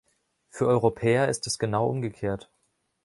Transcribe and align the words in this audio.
Für 0.49 0.65
Europäer 0.65 1.27
ist 1.29 1.45
es 1.45 1.59
genau 1.59 1.85
umgekehrt. 1.87 2.49